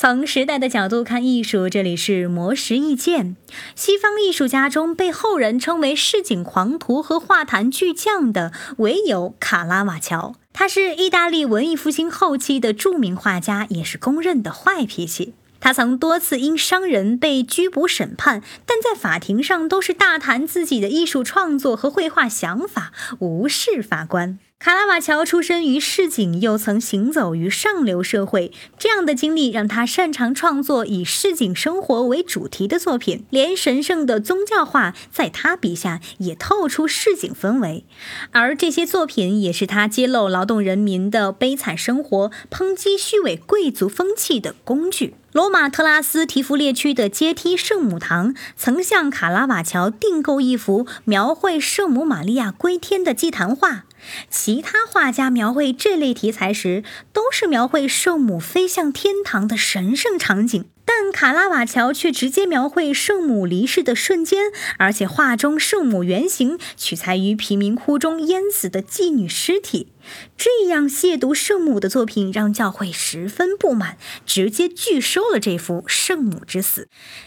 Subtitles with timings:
[0.00, 3.34] 从时代的角度看艺术，这里是魔石意见。
[3.74, 10.36] 西方艺术家中被后人称为市井狂徒和画坛巨匠的，唯有卡拉瓦乔。
[10.52, 15.34] 他是意大利文艺复兴后期的著名画家，也是公认的坏脾气。
[15.58, 24.38] 他曾多次因伤人被拘捕审判，但在法庭上都是大谈自己的艺术创作和绘画想法，无视法官。
[24.60, 33.24] 卡拉瓦乔出身于市井，又曾行走于上流社会，这样的经历让他擅长创作以市井生活为主题的作品。
[33.30, 37.84] 连神圣的宗教画在他笔下也透出市井氛围，
[38.32, 45.14] 而这些作品也是他揭露劳动人民的悲惨生活、抨击虚伪贵族风气的工具。
[45.30, 53.84] 罗马特拉斯提夫列区的阶梯圣母堂曾向卡拉瓦乔订购一幅描绘圣母玛利亚归天的祭坛画。
[54.30, 60.64] 其他画家描绘这类题材时，都是描绘圣母飞向天堂的神圣场景。
[60.84, 64.44] 但卡拉瓦乔却直接描绘圣母离世的瞬间，
[64.78, 69.92] 而且画中圣母原型取材于贫民窟中淹死的妓女尸体。
[70.36, 76.82] 这样亵渎圣母的作品让教会十分不满，直接拒收了这幅《圣母之死》。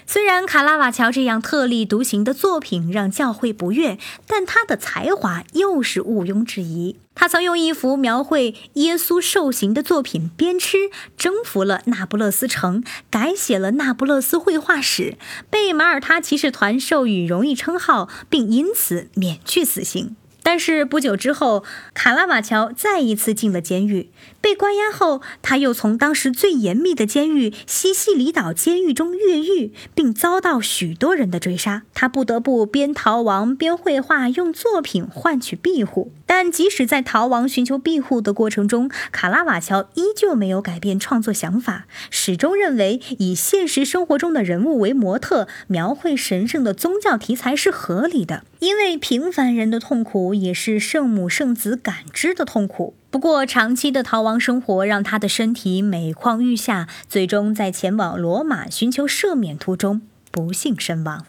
[0.05, 6.97] 虽然卡拉瓦乔这样特立独行的作品让教会不悦，但他的才华又是毋庸置疑。
[7.13, 10.75] 他曾用一幅描绘耶稣受刑的作品《鞭笞》
[11.17, 15.17] 征服了那不勒斯城，改写了那不勒斯绘画史，
[15.49, 20.15] 被马耳他骑士团授予荣誉称号，并因此免去死刑。
[20.43, 24.09] 但是不久之后，卡拉瓦乔再一次进了监狱。
[24.41, 31.83] 被关押后，他又从当时最严密的监狱西西里岛监狱中越狱，并遭到许多人的追杀。
[31.93, 36.11] 他不得不边逃亡边绘画，用作品换取庇护。
[36.41, 48.43] 但即使在逃亡寻求庇护的过程中，卡拉瓦乔依旧没有改变创作想法，始终认为以现实生活中的人物为模特，描绘神圣的宗教题材是合理的。
[48.57, 52.95] 因为平凡人的痛苦也是圣母圣子感知的痛苦。
[53.11, 60.01] 不过，长期的逃亡生活让他的身体每况愈下，最终在前往罗马寻求赦免途中
[60.31, 61.27] 不幸身亡。